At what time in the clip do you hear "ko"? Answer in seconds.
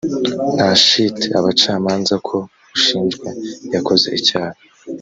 2.27-2.37